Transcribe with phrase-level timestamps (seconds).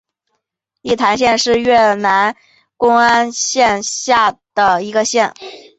[0.81, 2.35] 义坛县是越南
[2.77, 5.31] 乂安省下辖的一个县。